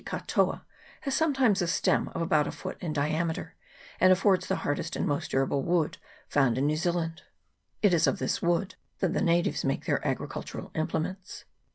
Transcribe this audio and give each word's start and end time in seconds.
katoa 0.03 0.63
has 1.01 1.13
sometimes 1.15 1.61
a 1.61 1.67
stem 1.67 2.07
of 2.15 2.23
about 2.23 2.47
a 2.47 2.51
foot 2.51 2.75
in 2.81 2.89
I 2.89 2.93
diameter, 3.11 3.53
and 3.99 4.11
affords 4.11 4.47
the 4.47 4.55
hardest 4.65 4.95
and 4.95 5.05
most 5.05 5.29
durable 5.29 5.61
wood 5.61 5.99
found 6.27 6.57
in 6.57 6.65
New 6.65 6.75
Zealand: 6.75 7.21
it 7.83 7.93
is 7.93 8.07
of 8.07 8.17
this 8.17 8.41
wood 8.41 8.73
that 8.97 9.13
the 9.13 9.21
natives 9.21 9.63
make 9.63 9.85
their 9.85 10.03
agricultural 10.07 10.71
implements. 10.73 11.45